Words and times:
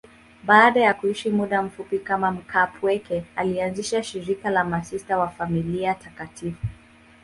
Baada 0.43 0.79
ya 0.79 0.93
kuishi 0.93 1.29
muda 1.29 1.61
mfupi 1.61 1.99
kama 1.99 2.31
mkaapweke, 2.31 3.25
alianzisha 3.35 4.03
shirika 4.03 4.49
la 4.49 4.63
Masista 4.63 5.17
wa 5.19 5.29
Familia 5.29 5.95
Takatifu. 5.95 6.67